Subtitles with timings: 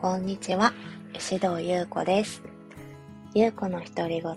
[0.00, 0.72] こんにちは、
[1.14, 2.42] 石堂優子です。
[3.34, 4.32] 優子の独り言、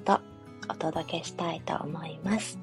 [0.67, 2.59] お届けしたいと思います。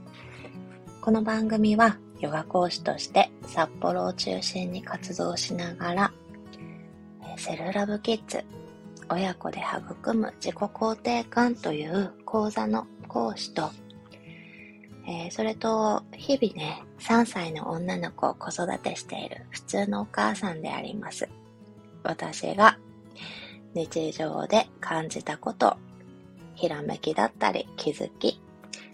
[1.01, 6.13] この番組は、ヨガ講師として札幌を中心に活動しながら、
[7.39, 8.45] セルラブキッズ、
[9.09, 13.71] 親子で育む自己肯定感という講座の講師と、
[15.09, 21.27] えーそれと、日々ね、3歳の女の子を子育てしている普通のお母さんであります。
[22.03, 22.77] 私が
[23.75, 25.77] 日常で感じたこと、
[26.55, 28.41] ひらめきだったり気づき、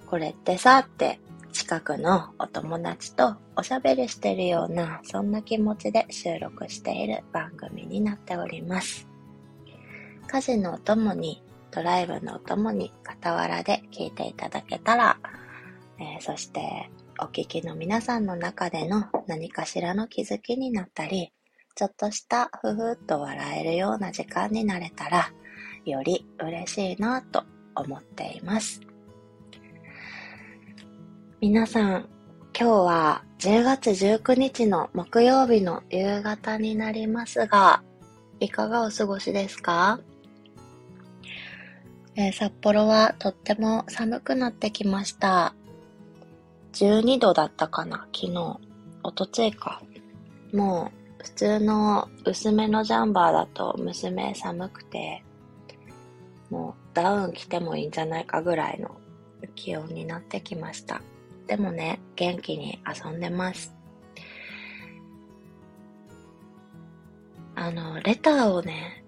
[0.06, 1.18] これってさって
[1.52, 9.08] 近くのお友達とおしゃべりしてるような、そんな気持ちで収録している番組になっております。
[10.28, 15.18] 家事のお供に、ドライブのお供に、傍らで聞いていただけたら、
[15.98, 21.32] えーそしてお聞きの皆さんの中での何かしらの気づきになったり、
[21.76, 25.30] ちょっとしたふふっと笑えるような時間になれたら、
[25.84, 28.80] より嬉しいなと思っています。
[31.38, 32.08] 皆さん、
[32.58, 37.82] 今日は10月19日の木曜日の夕方になりますが、
[38.40, 40.00] いかがお過ごしですか、
[42.14, 45.54] えー札幌はとっても寒くなってきました。
[46.72, 48.60] 12度だったかな昨日。
[49.02, 49.82] おとついか。
[50.54, 55.24] もう普通の薄めのジャンバーだと娘寒くて、
[56.50, 58.96] もうダウン着てもいいんじゃないかぐらいの
[59.54, 61.02] 気温になってきました。
[61.46, 63.74] でもね、元気に遊んでます。
[67.54, 69.04] あの、レターをね、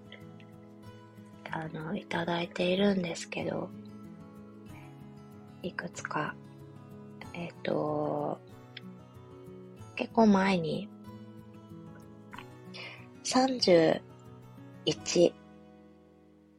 [1.51, 3.69] あの、いただいているんですけど、
[5.61, 6.35] いくつか、
[7.33, 8.39] えっ、と、
[9.95, 10.89] 結構前に、
[13.29, 14.01] 31、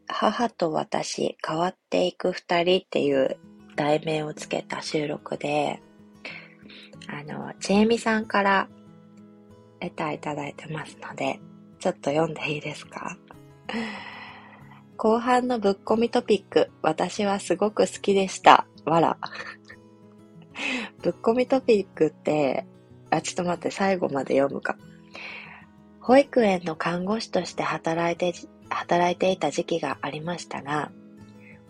[0.06, 3.38] 母と私変わっていく二人っていう
[3.74, 5.82] 題名をつけた収録で、
[7.08, 8.68] あの、ちえみさんから
[9.80, 11.40] レターいただいてますので、
[11.80, 13.18] ちょっと読んでいいですか？
[14.96, 18.68] 後半のぶっこみトピック、私はすごく好きでした。
[18.84, 19.18] わら。
[21.02, 22.64] ぶっこみトピックって、
[23.10, 24.76] あ、ちょっと待って、最後まで読むか。
[26.10, 28.34] 保育園の看護師として働いて、
[28.68, 30.90] 働いていた時期がありましたが、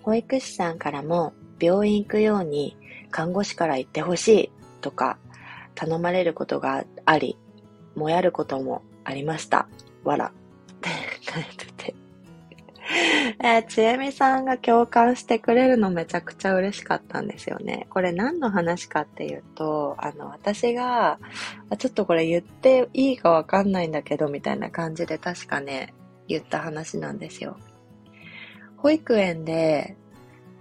[0.03, 2.75] 保育士さんからも病院行くように
[3.11, 5.19] 看護師から行ってほしいとか
[5.75, 7.37] 頼まれることがあり、
[7.95, 9.69] もやることもありました。
[10.05, 10.33] わら。
[13.43, 17.87] えーちえみさんが共感してくれるのめちゃくちゃ嬉しかったんですよね。
[17.91, 21.19] これ何の話かっていうと、あの、私が、
[21.79, 25.95] ちょっとこれ言っていいかわかんないんだけど、みたいな感じで確かね、
[26.29, 27.57] 言った話なんですよ。
[28.77, 29.97] 保育園で、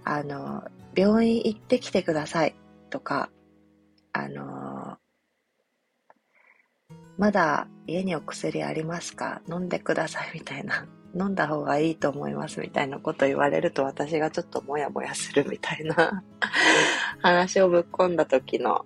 [0.04, 0.64] あの、
[0.94, 2.54] 病院行ってきてください
[2.90, 3.30] とか、
[4.12, 4.96] あの、
[7.16, 9.42] まだ家にお薬ありますか？
[9.48, 10.86] 飲んでくださいみたいな。
[11.18, 16.22] 飲んだ方がいいと思いますみたいなこと言われると私がちょっとモヤモヤするみたいな
[17.20, 18.84] 話をぶっ込んだ時の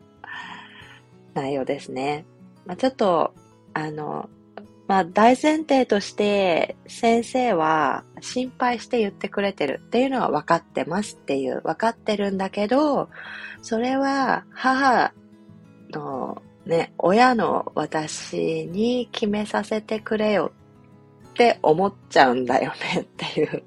[1.34, 2.24] 内容ですね。
[2.64, 3.34] まあ、ちょっと、
[3.74, 4.30] あの、
[4.86, 13.08] まあ、大前提として先生は心配して言ってくれてるっていうのは分かってますっていう分かってるんだけど
[13.62, 15.12] それは母
[15.90, 20.52] のね親の私に決めさせてくれよ
[21.34, 23.64] って思っちゃうんだよねっていう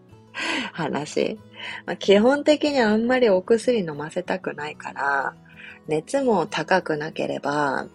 [0.72, 1.38] 話、
[1.86, 5.36] まあ、基本的にあんまりお薬飲ませたくないから
[5.88, 7.88] 熱も高くなければ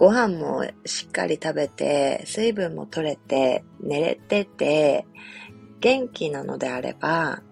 [0.00, 5.04] ご飯もしっかり食べて、水分も取れて、寝れてて、
[5.80, 7.42] 元気なのであれば、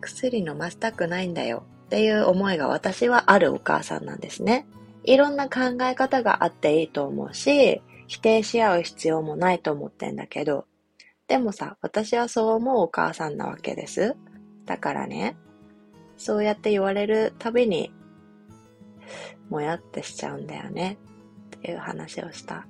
[0.00, 4.66] 薬飲ませたくないんだよっていう思いが私はあるお母さんなんですね。
[5.04, 10.66] いろんな考え方があっていいと思うし、否定し合う必要もないと思ってんだけど、
[11.28, 14.16] でもさ、私はそう思うお母さんなわけです。
[14.66, 15.36] だからね、
[16.16, 17.92] そうやって言われるたびに、
[19.48, 20.98] もやってしちゃうんだよね。
[21.56, 22.66] っていう話をした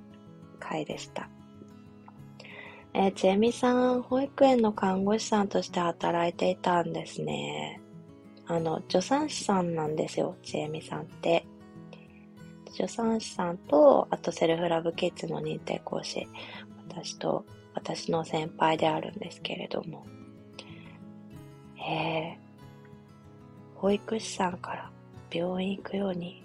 [0.59, 1.27] 回でした。
[2.93, 7.81] えー、ちえみさん、保育園の看護師さんとして働いていたんですね。
[8.45, 11.47] あの、助産師さんなんですよ、ちえみさんって。
[12.81, 16.27] 助産師さんと、あとセルフラブキッズの認定講師、
[16.89, 17.45] 私と、
[17.75, 20.03] 私の先輩であるんですけれども。
[21.77, 24.91] えー、保育士さんから
[25.31, 26.43] 病院行くように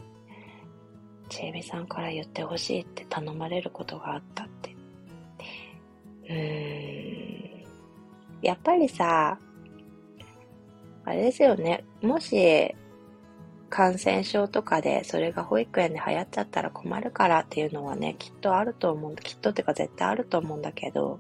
[1.28, 4.76] ちえみさんから言ってほしいって頼まれることがあったって。
[6.28, 7.64] うーん
[8.42, 9.38] やっぱりさ、
[11.04, 11.84] あれですよね。
[12.02, 12.74] もし、
[13.68, 19.16] 感染症とかでそれが保育園で流行っちゃったら困るからっていうのはね、きっとあると思う。
[19.16, 21.18] きっとっていうか絶対あると思うんだけど、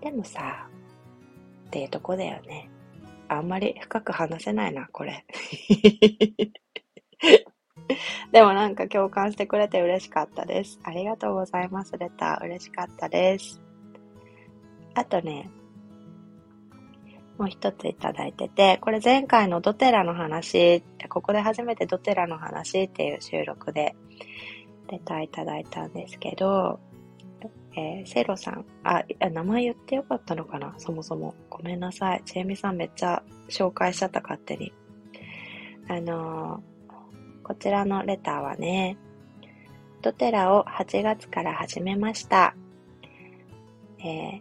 [0.00, 0.68] でもさ、
[1.66, 2.70] っていうとこだよね。
[3.28, 5.24] あんまり深く話せないな、これ。
[8.32, 10.80] でもなんか共感してくれて嬉しかったです。
[10.84, 12.44] ありがとうございます、レター。
[12.44, 13.60] 嬉しかったです。
[14.94, 15.50] あとね、
[17.40, 23.96] もう一ついただいてて、これ前回のドテラの話、ここで初めてドテラの話っていう収録で
[24.90, 26.78] レターいただいたんですけど、
[27.74, 30.74] えー、セロさん、あ、名前言ってよかったのかな？
[30.76, 31.34] そもそも。
[31.48, 32.22] ごめんなさい。
[32.26, 34.74] チェミさんめっちゃ紹介しちゃった勝手に。
[35.88, 36.62] あの
[37.42, 38.98] こちらのレターはね、
[40.02, 42.54] ドテラを8月から始めました。
[43.98, 44.40] えー、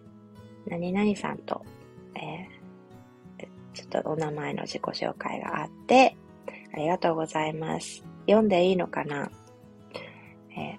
[0.68, 1.64] 何々さんと、
[2.16, 2.59] えー、
[3.74, 6.16] ちょっとお名前の自己紹介があって、
[6.74, 8.04] ありがとうございます。
[8.28, 9.30] 読んでいいのかな？
[10.52, 10.78] えー、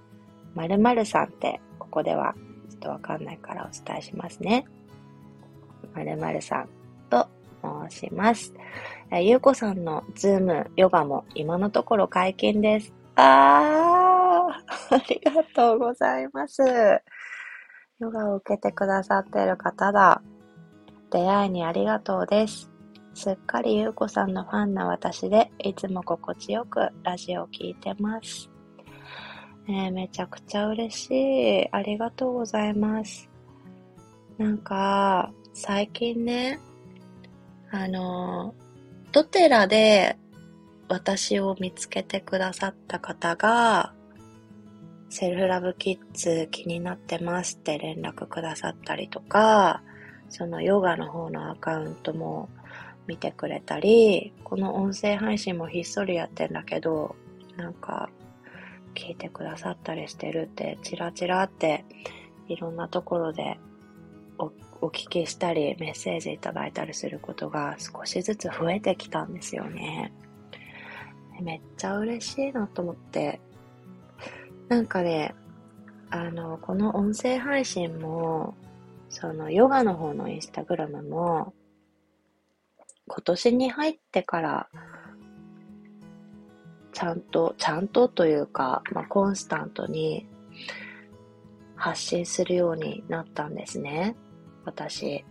[0.55, 2.35] 〇〇さんって、ここでは
[2.69, 4.65] ちょっとわかんないからお伝えしますね。
[5.95, 6.69] 〇〇さん
[7.09, 7.29] と
[7.89, 8.53] 申します。
[9.11, 12.93] えゆうこさんのズームヨガも今のところ解禁です。
[13.17, 16.63] あー、ありがとうございます。
[17.99, 20.23] ヨガを受けてくださっている方だ。
[21.11, 22.70] 出会いにありがとうです。
[23.15, 28.51] すっかりゆうこさんのファンな私で、いつも心地よくラジオを聴いてます。
[29.69, 31.11] えー、めちゃくちゃ嬉し
[31.63, 31.69] い。
[31.71, 33.29] ありがとうございます。
[34.39, 36.59] なんか、最近ね、
[37.71, 38.55] あの、
[39.13, 40.17] ドテラで
[40.89, 43.93] 私を見つけてくださった方が、
[45.09, 49.83] セルフラブキッズ気になってますって連絡くださったりとか、
[50.29, 52.49] そのヨガの方のアカウントも
[53.11, 57.17] 見てくれたり、この音声配信もひっそりやってんだけど、
[57.57, 58.09] なんか
[58.95, 61.85] 聞いてくださったりしてるって、チラチラって
[62.47, 63.59] いろんなところで
[64.39, 70.13] お聞きしたり、メッセージいただいたりすることが少しずつ増えてきたんですよね。
[71.43, 73.41] めっちゃ嬉しいなと思って。
[74.69, 75.35] なんかね、
[76.11, 78.55] あの、この音声配信も、
[79.09, 81.55] そのヨガの方のインスタグラムも、
[83.07, 84.69] 今年に入ってから、
[86.93, 90.27] ちゃんと、ちゃんとというか、まあ、コンスタントに
[91.77, 94.17] 発信するようになったんですね。
[94.65, 95.25] 私。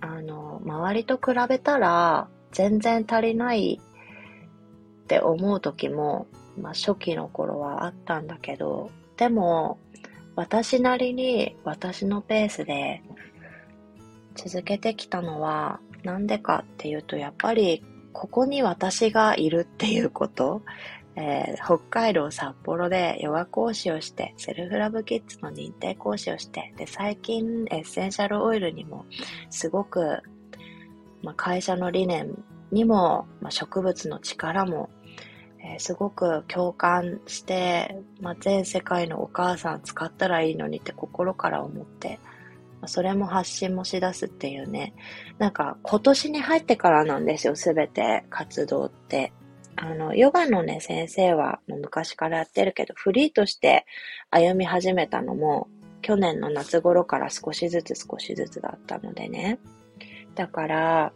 [0.00, 6.26] あの、周りと比べたら全然足りないって思う時も、
[6.58, 9.78] まあ初期の頃はあったんだけど、でも
[10.34, 13.02] 私なりに私のペースで
[14.34, 20.62] 続けてきたのはなんでかっていうとやっぱりここに私がいるっていうこと。
[21.14, 29.04] えー、北海道札幌でヨガ講師をして、セルフラブキッズの認定講師をして、で、最近エッセンシャルオイルにも
[29.50, 30.22] すごく、
[31.22, 32.34] まあ、会社の理念
[32.70, 34.88] にも、まあ、植物の力も、
[35.62, 42.18] えー、すごく共感して、まあ、全世界のお母さん使ったらいいのにって心から思って、
[42.86, 44.94] それも発信もし出すっていうね、
[45.38, 49.32] なんか今年に入ってからなんですよ、すべて活動って。
[49.76, 53.86] あの、ヨガのね、先生は昔からやってるけど、フリーとして
[54.30, 55.68] 歩み始めたのも、
[56.02, 59.58] 去年の夏頃から少しずつ少しずつだったのでね。
[60.34, 61.12] だから、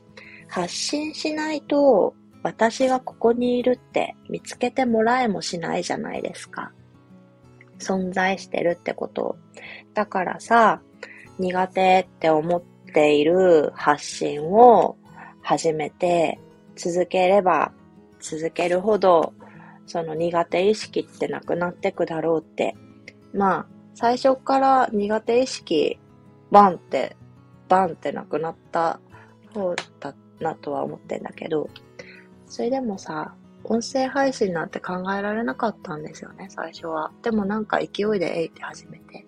[0.48, 6.72] 発信しないと、私がここにいるって見つけてもらえもしないじゃないですか。
[7.78, 9.36] 存在してるってこと。
[9.94, 10.80] だからさ、
[11.38, 12.62] 苦手って思っ
[12.92, 14.96] ている発信を
[15.42, 16.40] 始めて
[16.76, 17.72] 続ければ
[18.20, 19.34] 続けるほど、
[19.86, 22.74] その苦手意識ってなくなってくだろうって。
[23.32, 25.98] まあ、最初から苦手意識、
[26.50, 27.16] バンって、
[27.68, 29.00] バンってなくなった
[29.54, 31.68] 方だなとは思ってんだけど、
[32.46, 37.12] それでもさ、音声配信なんて考えられなかったんですよね、最初は。
[37.22, 39.25] でもなんか勢いでえいって始めて。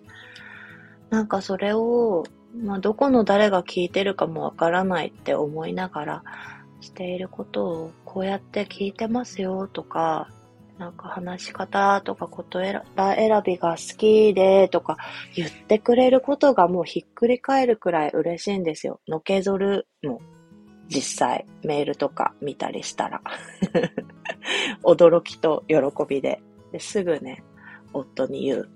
[1.09, 2.23] なんかそれを、
[2.55, 6.23] まあ、どこの誰が聞いてるかもわからないって思いながら、
[6.81, 10.29] していることをこうやって聞いてますよとか、
[10.77, 14.97] なんか話し方とか言葉選びが好きでとか
[15.35, 19.01] 言ってくれることがもうひっくり返るくらい嬉しいんですよ。
[19.07, 20.21] のけぞるも
[20.87, 23.21] 実際メールとか見たりしたら
[24.83, 27.43] 驚きと喜びでですぐね、
[27.91, 28.69] 夫に言う。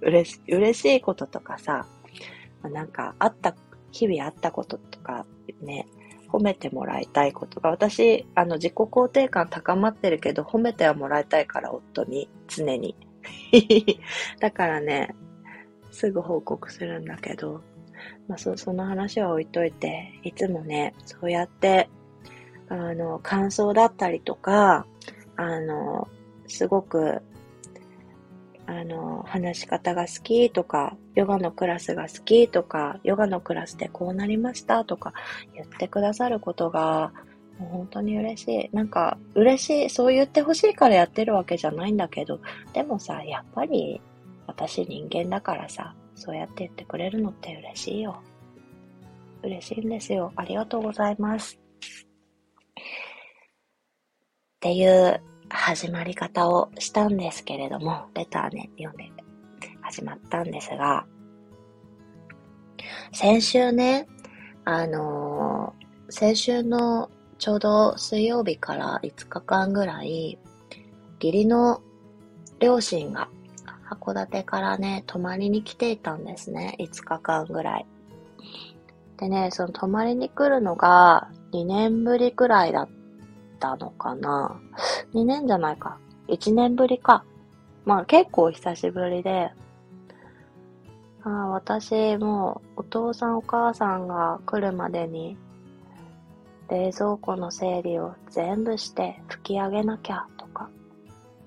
[0.00, 1.86] 嬉し嬉しいこととかさ、
[2.62, 3.54] なんか、あった、
[3.92, 5.26] 日々あったこととか、
[5.62, 5.86] ね、
[6.28, 12.96] 褒めてもらいたいことが、私、あの、自己肯定感高まってるけど、褒めてはもらいたいから、夫に、常に。
[14.40, 15.14] だからね、
[15.90, 17.62] すぐ報告するんだけど、
[18.26, 21.88] まあ、そその話は置いといて、いつもね、そうやって、
[22.68, 24.86] あの、感想だったりとか、
[25.36, 26.08] あの、
[26.46, 27.22] すごく、
[28.66, 35.12] あの、話し方が好きとか、ヨガのクラスが好きとか、ヨガのクラスでこうなりましたとか
[35.54, 37.12] 言ってくださることが、
[37.58, 38.76] もう本当に嬉しい。
[38.76, 39.90] なんか、嬉しい。
[39.90, 42.40] そう言ってほしいからやってるわけじゃないんだけど、
[42.72, 44.00] でもさ、やっぱり、
[44.46, 48.20] 私人間だからさ、そうやって言ってくれるのって嬉しいよ。
[49.42, 50.32] 嬉しいんですよ。
[50.36, 51.58] ありがとうございます。
[54.56, 59.10] っていう始まり方をしたんですけれども、レターね、読んで
[59.82, 61.06] 始まったんですが、
[63.12, 64.06] 先週ね、
[64.64, 70.38] あのー、先週のちょうど水曜日から5日間ぐらい、
[71.20, 71.80] 義理の
[72.58, 73.28] 両親が
[73.88, 76.76] 函館からね、泊まりに来ていたんですね。
[76.80, 77.86] 5日間ぐらい。
[79.18, 82.88] でね、その泊まりに来るのが2年ぶりくらいだっ
[83.60, 84.60] たのかな。
[85.14, 85.98] 2年じゃないか。
[86.28, 87.24] 1年ぶりか。
[87.84, 89.50] まあ結構久しぶりで、
[91.22, 95.38] あ私もお父さんお母さんが来るまでに
[96.68, 100.68] 冷蔵庫の整理を全部して拭き上げなきゃとか、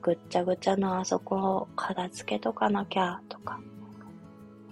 [0.02, 3.60] ぐっちゃぐちゃのあそこを片付けとかなきゃとか、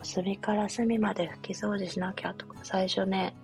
[0.04, 3.36] 隅から隅まで拭き掃除しなきゃとか、最初ね、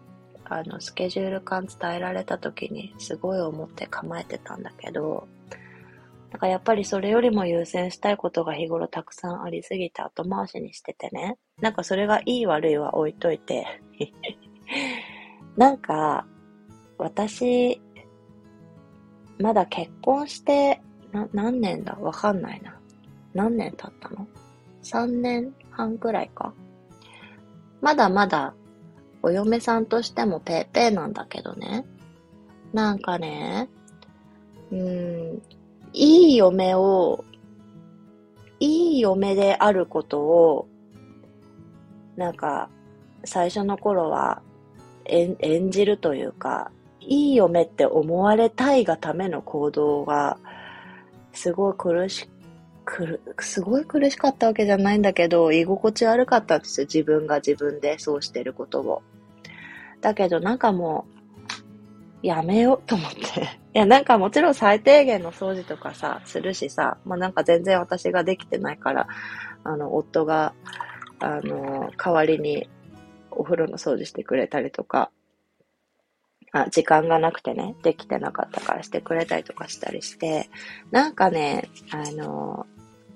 [0.46, 5.28] あの、スケジュール感伝えられた時にすごい思って構えてたんだけど、
[6.32, 11.38] なんかやっぱりそれよりも優先したいことが日頃たくさんありすぎて後回しにしててね。
[11.60, 13.66] なんかそれがいい悪いは置いといて。
[15.58, 16.26] なんか、
[16.98, 17.82] 私、
[19.40, 21.98] まだ結婚して、な、何年だ？
[22.00, 22.80] わかんないな。
[23.34, 24.26] 何年経ったの
[24.84, 26.54] ?3 年半くらいか。
[27.82, 28.54] まだまだ
[29.22, 31.86] お嫁さんとしてもペーペーなんだけどね。
[32.72, 33.68] なんかね、
[34.72, 35.42] うーん、
[35.94, 37.24] いい嫁を、
[38.60, 40.68] いい嫁であることを、
[42.16, 42.70] なんか、
[43.24, 44.42] 最初の頃は
[45.06, 50.38] 演演じるというか、いい嫁って思われたいがための行動が、
[51.34, 52.30] すごい苦し
[52.86, 56.88] くる、すごい苦しかったわけじゃないんだけど、居心地悪かったんですよ。
[56.88, 59.02] 自分が自分でそうしてることを。
[60.02, 61.06] だけどなんかも
[62.24, 63.61] う、やめようと思って。
[63.74, 69.08] いや、なんかもちろん最低限の掃除とかさ、するしさ、まあなんか全然私ができてないから、
[69.64, 70.54] あの、夫が、
[71.20, 72.70] あの、代わりに
[73.30, 75.12] お風呂の掃除してくれたりとか、
[76.52, 80.50] あ、時間がなくてね、できてなかったからしてくれたりとかしたりして、
[80.92, 82.66] なんかね、あの、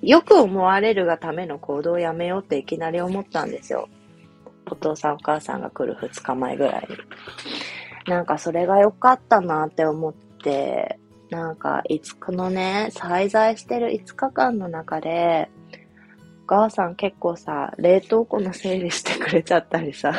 [0.02, 3.90] よく思われるがための行動をやめようっていきなり思ったんですよ。
[4.68, 6.98] お父さんお母さんが来る2日前ぐらいに。
[8.08, 10.25] なんかそれが良かったなって思って、
[11.30, 15.50] なんか、いつこのね、滞在してる5日間の中で、
[16.44, 20.14] お母さん結構さ、冷凍庫の整理してくれちゃったりさ、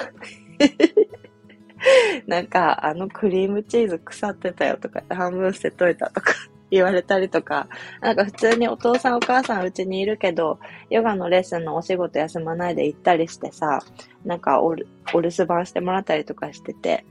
[2.26, 6.33] なんか、あのクリームチーズ腐ってたよとか、半分捨てといたとか
[6.71, 7.68] 言われたりとか、
[8.00, 10.59] なんか普通にお父さんお母さんうちにいるけど、
[10.90, 13.80] ヨガのレッスンのお仕事休まないで行ったりしてさ、
[14.25, 17.04] なんかお留守番してもらったりとかしてて、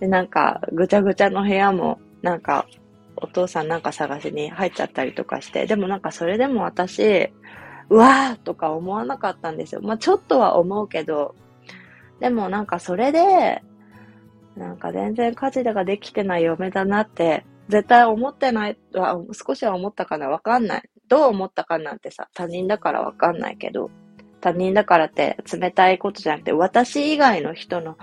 [0.00, 2.66] で、なんかぐちゃぐちゃの部屋も、なんか
[3.16, 7.30] お父さんなんか探しに入っちゃったりとかして、でもなんかそれでも私、
[7.90, 9.82] うわーとか思わなかったんですよ。
[9.82, 11.34] まあちょっとは思うけど、
[12.20, 13.62] でもなんかそれで、
[14.56, 20.82] なんか全然家事ができてない嫁だなって、絶対思ってないは、少しは思ったかなわかんない。
[21.08, 23.90] どう思ったかなんてさ、他人だからわかんないけど、
[24.40, 27.98] 他人だからって冷たいことじゃなくて、私以外の人の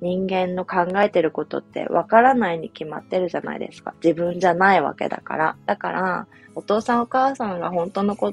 [0.00, 3.94] 人間の考えてることってわからないに決まってるじゃないですか。
[4.02, 5.56] 自分じゃないわけだから。
[5.66, 8.32] だから、お父さんお母さんが本当のこ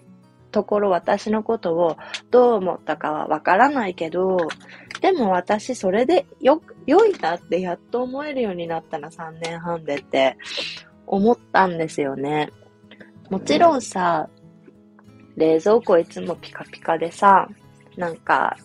[0.52, 1.98] ところ私のことを
[2.32, 4.38] どう思ったかはわからないけど、
[5.02, 10.38] でも私それでよ、良いなってやっと思えるようになったら3年半でって
[11.06, 12.50] 思ったんですよね。
[13.30, 14.30] もちろんさ、
[15.36, 17.48] 冷蔵庫いつもピカピカでさ、
[17.98, 18.58] なんか、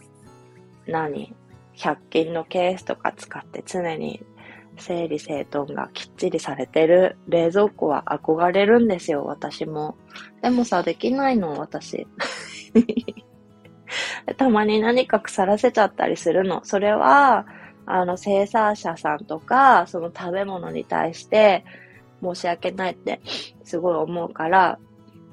[0.86, 1.34] 何？
[1.76, 4.24] ?100 均のケースとか使って常に
[4.78, 9.96] 整理整頓がきっちりされてる冷蔵庫は憧れるんですよ、私も。
[10.42, 12.06] でもさ、できないの、私。
[14.36, 16.64] たまに何か腐らせちゃったりするの。
[16.64, 17.46] それは、
[17.86, 21.64] あの、生産者さんとか、その食べ物に対して
[22.22, 23.20] 申し訳ないって
[23.64, 24.78] すごい思うから、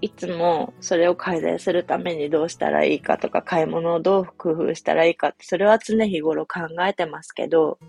[0.02, 7.80] いつもそれを改善するためにどうしたらいいかとか、買い物をどう工夫したらいいかって、それは常日頃考えてますけど、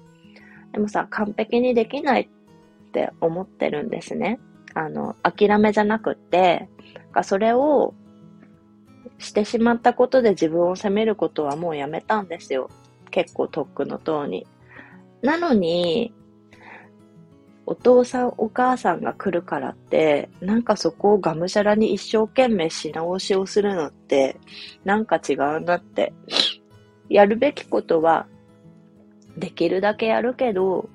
[0.73, 4.40] でもさ、完璧にできないって思ってるんですね。
[4.75, 6.69] あの、諦めじゃなくって、
[7.23, 7.95] それを
[9.19, 12.71] してしまったことで自分を責めることはもうやめたんですよ。
[13.11, 14.47] 結構とっくのとに。
[15.23, 16.14] なのに、
[17.70, 24.40] お父さんお母さんが来るからって、なんかそこをがむしゃらに一生懸命し直しをするのって、
[24.84, 26.12] なんか違うなって。
[27.08, 28.26] やるべきことは、
[29.36, 30.88] できるだけやるけど、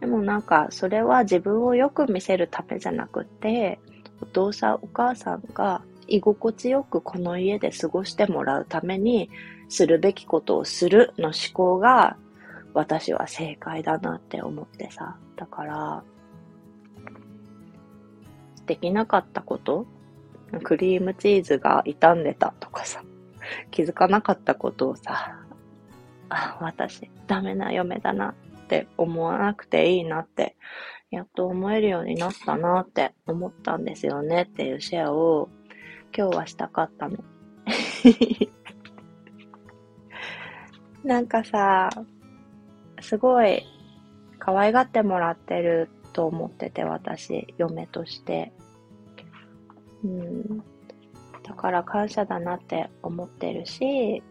[0.00, 3.78] でもなんか、それは自分をよく見せるためじゃなくて、
[4.22, 9.28] お父さんお母さんが居心地よくこの家で過ごしてもらうために、
[9.68, 12.16] するべきことをするの思考が
[12.76, 15.16] 私は正解だなって思ってさ。
[15.34, 16.04] だから、
[18.66, 19.86] できなかったこと
[20.62, 23.02] クリームチーズが傷んでたとかさ、
[23.70, 25.40] 気づかなかったことをさ、
[26.28, 30.54] あ、私、ダメな嫁だなって思わなくていいなって、
[31.10, 35.48] やっと思えるようになったなって思ったんですよねっていうシェアを
[36.14, 37.16] 今日はしたかったの。
[41.04, 41.88] なんかさ、
[43.06, 43.64] すごい
[44.40, 48.52] 可愛がってもらってると思ってて、私、嫁として。
[50.02, 50.58] うん。
[51.44, 54.24] だから感謝だなって思ってるし、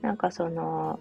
[0.00, 0.98] なんかその、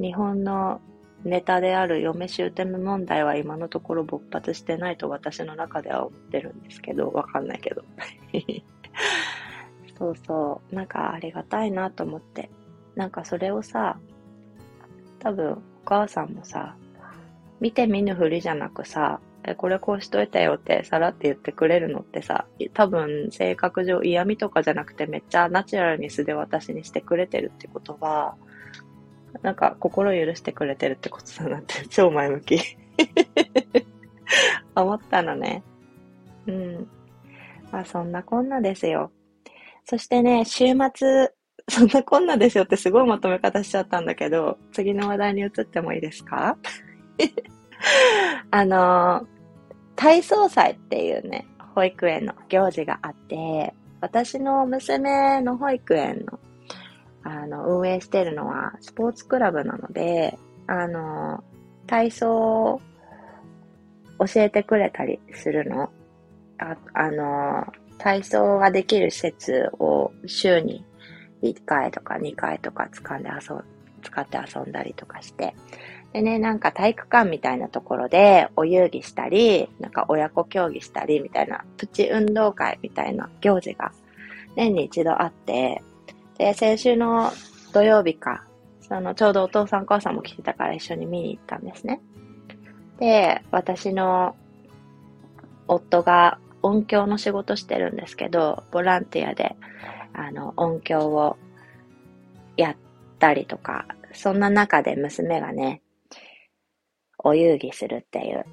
[0.00, 0.80] 日本の
[1.24, 7.84] ネタである嫁姑問題は今のところ勃発してないと私の中では思ってるんですけど、わかんないけど。
[9.98, 10.74] そうそう。
[10.74, 12.48] なんかありがたいなと思って。
[12.94, 13.98] なんかそれをさ、
[15.18, 16.76] 多分母さんもさ、
[17.60, 28.36] 見て見ぬふりじゃなくさ、え、これこうしといたよってさらって言ってくれるのってさ、多分性格上嫌味とかじゃなくてめっちゃナチュラルに素で私にしてくれてるってことは、
[29.42, 32.58] なんか心許してくれてるってことだなって 超前向き
[34.76, 35.62] 思ったのね。
[36.46, 36.88] うん。
[37.72, 39.10] まあそんなこんなですよ。
[39.84, 41.32] そしてね、週末、
[41.70, 46.56] そんなこんなですよってすごいまとめ方しちゃったんだけど、次の話題に移ってもいいですか？
[48.50, 49.26] あの、
[49.96, 56.38] 体操祭っていうね、保育園の行事があって、私の娘の保育園の、
[57.24, 61.42] あの、運営してるのはスポーツクラブなので、あの、
[61.86, 62.32] 体操
[62.74, 62.80] を
[64.26, 65.90] 教えてくれたりするの。
[66.58, 67.66] ああの、
[67.98, 70.84] 体操ができる施設を週に
[71.42, 73.56] 1回とか2回とか使んで遊
[74.02, 75.54] 使って遊んだりとかして。
[76.12, 83.92] でね、なんか体育館みたいなところでお遊戯したり、なんか親子競技したりみたいなプチ運動会みたいな行事が
[84.56, 85.82] 年に一度あって、
[86.38, 87.32] で、先週の
[87.72, 88.44] 土曜日か、
[88.80, 92.00] そのちょうどお父さんお母さんも来てたから一緒に見に行ったんですね。
[92.98, 94.34] で、私の
[95.66, 99.56] 夫が音響の仕事してるんですけど、ボランティアで、
[100.18, 101.36] あの、音響を
[102.56, 102.76] やっ
[103.20, 105.80] たりとか、そんな中で娘がね、
[107.18, 108.44] お遊戯するっていう、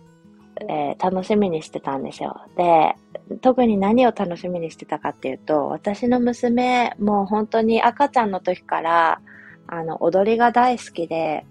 [0.69, 2.39] えー、楽しみにしてたんですよ。
[2.55, 2.95] で、
[3.41, 9.21] 特に何を楽しみにしてたかっていうと、私の娘、もう本当に赤ちゃんの時から、
[9.67, 11.45] あの、踊りが大好きで、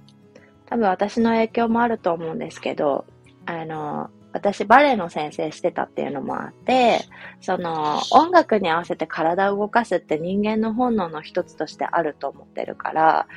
[0.66, 3.04] 多分私の影響もあると思うんですけど、
[3.46, 7.06] あの、私バレエの先生してたっていうのもあって、
[7.40, 13.28] その音楽に合わせて体を動かすって人間の本能の一つとしてあると思ってるから、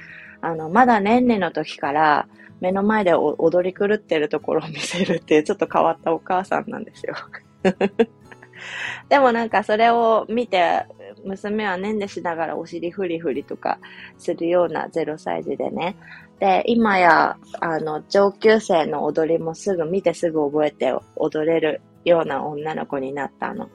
[0.42, 2.28] あの、まだ年々の時から
[2.62, 7.14] 目の前で踊り狂ってるところを見せるっていうちょっと変わったお母さんなんですよ。
[9.08, 10.84] でもなんかそれを見て、
[11.24, 13.78] 娘は年でしながらお尻フリフリとか
[14.18, 15.96] するような0歳児でね、
[16.40, 23.70] で、今や、あの、上級生の踊りもすぐ見てすぐ覚えて踊れるような女の子になったの。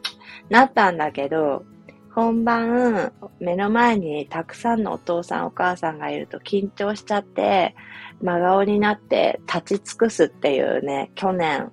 [0.48, 1.64] なったんだけど、
[2.14, 7.74] 本番、目の前にたくさんのお父さんお母さんがいると緊張しちゃって、
[8.20, 11.72] 真顔になって立ち尽くすっていうね、去年、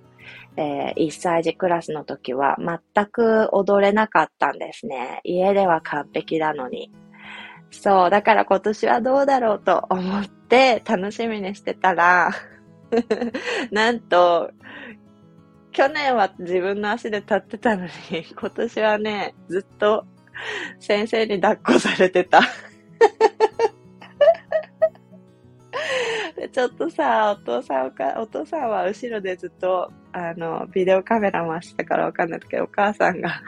[0.55, 5.21] えー、1歳児クラスの時は全く踊れなかったんですね。
[5.23, 6.91] 家では完璧なのに。
[7.71, 12.31] そう、だから今年はどうだろうと思って楽しみにしてたら
[13.71, 14.51] なんと、
[15.71, 17.91] 去年は自分の足で立ってたのに、
[18.35, 20.05] 今年はね、ずっと
[20.79, 22.41] 先生に抱っこされてた。
[26.51, 33.41] ちょっとさ、お父さんか、お父さんは後ろでずっと、あの、ビデオカメラ回してたからわかんないけど、お母さんが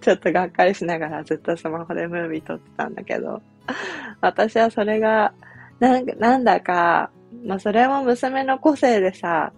[0.00, 3.42] ちょっとがっかりしながらずっとスマホでムービー撮ってたんだけど、
[4.20, 5.32] 私はそれが、
[5.80, 7.10] なんなんだか、
[7.44, 9.52] まあそれも娘の個性でさ、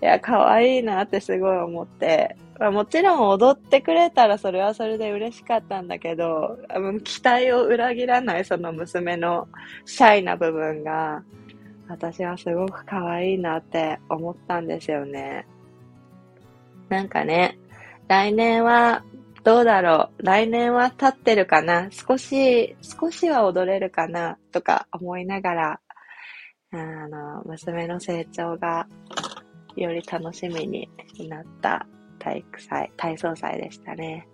[0.00, 6.58] いや、可愛いなってすごい思って、まあ、もちろん踊ってくれたらそれはそれで嬉しかったんだけど、
[7.04, 9.48] 期待を裏切らないその娘の
[9.84, 11.22] シャイな部分が、
[11.88, 15.46] 私はすごく可愛いなって思ったんですよね。
[16.88, 17.58] なんかね、
[18.08, 19.02] 来年は
[19.44, 20.22] どうだろう。
[20.22, 21.88] 来年は立ってるかな。
[21.90, 24.38] 少し、少しは踊れるかな。
[24.52, 25.80] とか思いながら、
[26.72, 26.76] あ
[27.08, 28.86] の、娘の成長が
[29.76, 30.88] より楽しみに
[31.28, 31.86] なった
[32.18, 34.28] 体育祭、体操祭でしたね。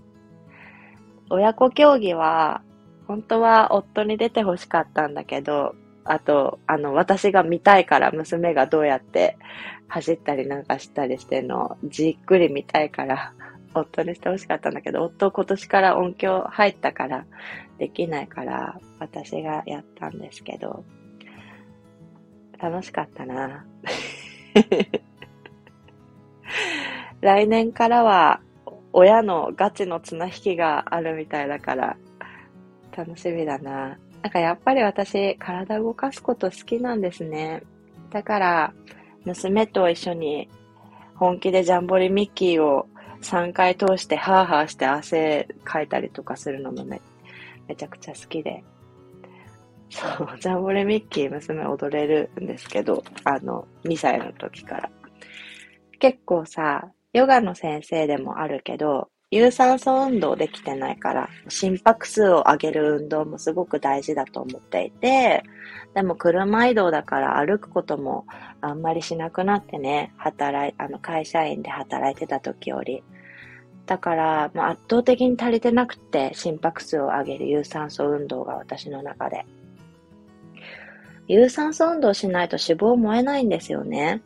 [1.30, 2.62] 親子競技は、
[3.06, 9.36] 本当は夫に出て欲しかったんだけど、あと、あの、私が見たいから娘がどうやって
[9.88, 13.32] 走ったりなんかしたりしてるのをじっくり見たいから、
[13.74, 17.26] 夫にして欲しかったんだけど、夫今年から音響入ったから
[17.78, 20.84] できないから私がやったんですけど、
[22.58, 23.66] 楽しかったな。
[27.20, 28.40] 来年からは
[28.92, 31.96] 親のガチの綱引きがあるみたいだから
[32.96, 33.98] 楽しみだな。
[34.22, 37.62] なんかやっぱり私、体動かすこと好きなんですね。
[38.10, 38.72] だから、
[39.24, 40.48] 娘と一緒に
[41.16, 42.86] 本気でジャンボリミッキーを
[43.24, 47.00] 3回通してハーハーして汗かいたりとかするのもめ
[47.66, 48.62] めちゃくちゃ好きで。
[49.90, 54.90] そう、ジャンボレミッキー娘踊れるんですけど、あの、2歳の時から。
[55.98, 65.42] 結構さ、ヨガの先生でもあるけど、有酸素運動できてないから、心拍数を上げる運動もすごく大事だと思っていて、
[65.92, 68.26] でも車移動だから歩くことも
[68.60, 73.02] あんまりしなくなってね、働い、あの会社員で働いてた時より。
[73.86, 79.44] だから、まあ、圧倒的に足りてなくて心拍数を上げる有酸素運動が私の中で。
[81.26, 84.22] 有酸素運動しないと脂肪燃えないんですよね。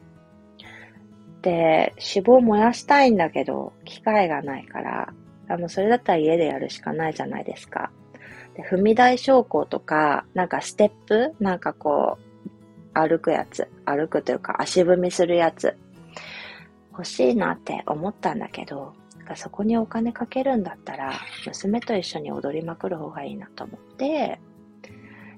[1.48, 5.14] で、脂肪燃やしたいんだけど、機会がないから、
[5.48, 7.90] あの、それだったら家でやるしかないじゃないですか。
[8.54, 12.48] で、踏み台昇降とか、なんかステップなんかこう、
[12.92, 13.66] 歩くやつ。
[13.86, 15.74] 歩くというか足踏みするやつ。
[16.92, 18.92] 欲しいなって思ったんだけど、
[19.34, 21.14] そこにお金かけるんだったら、
[21.46, 24.38] 娘と一緒に踊りまくる方がいいなと思って、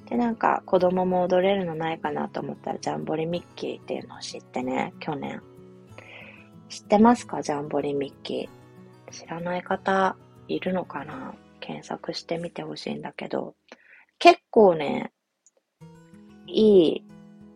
[0.07, 5.41] で、なんか子供も踊れるのないかなと思ったら、ジャンボリミッキーっていうのを知ってね、去年
[6.71, 7.43] 知ってますか？
[7.43, 9.13] ジャンボリミッキー。
[9.13, 10.17] 知らない方
[10.49, 11.35] いるのかな？
[11.61, 13.55] 検索してみてほしいんだけど、
[14.19, 15.13] 結構ね、
[16.47, 17.05] いい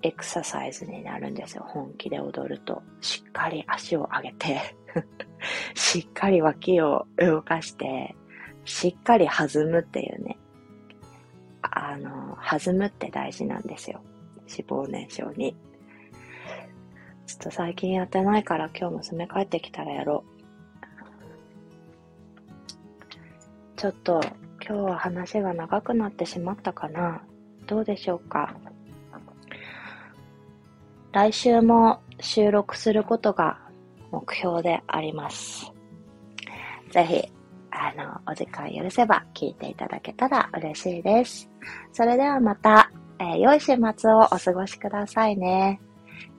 [0.03, 1.64] エクササイズになるんですよ。
[1.66, 2.83] 本気で踊ると。
[3.00, 4.77] しっかり足を上げて
[5.74, 8.14] しっかり脇を動かして、
[8.64, 10.38] しっかり弾むっていうね。
[11.62, 14.00] あの、弾むって大事なんですよ。
[14.48, 15.57] 脂肪燃焼に。
[17.26, 20.34] ちょっと最近やってないから今日娘帰ってきたらやろう。
[23.76, 24.20] ちょっと
[24.66, 27.20] 今日は話が長くなってしまったかな
[27.66, 28.54] どうでしょうか
[31.12, 33.58] 来週も収録することが
[34.10, 35.70] 目標であります。
[36.90, 37.32] ぜひ、
[37.70, 41.50] あの、お時間許せば聞いていただけたら嬉しいです。
[41.92, 45.80] それではまた、えー、良い週末をお過ごしくださいね。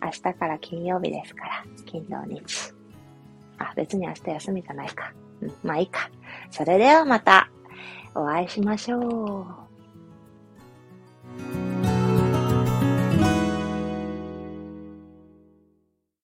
[0.02, 2.74] 明日から金曜日ですから、金土日。
[3.58, 5.14] あ、別に明日休みじゃないか。
[5.42, 6.10] うん、まあいいか。
[6.52, 7.50] それではまた
[8.14, 9.65] お会いしましょう。